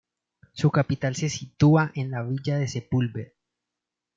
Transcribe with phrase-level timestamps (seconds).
[0.53, 3.29] Su capital se sitúa en la villa de Sepúlveda.